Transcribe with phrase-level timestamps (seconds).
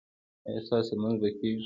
[0.47, 1.59] ایا ستاسو لمونځ به کیږي؟